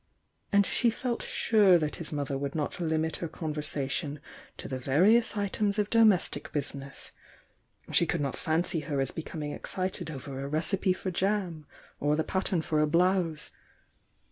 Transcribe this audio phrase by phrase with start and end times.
[0.51, 4.17] And she felt sure that his mother would not limit her con versation
[4.57, 7.11] to the various items of domestic business;
[7.91, 11.67] she could not fancy her as becoming excited over a recipe for jam,
[11.99, 13.51] or the pattern for a blouse.